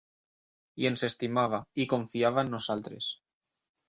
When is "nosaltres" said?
2.55-3.11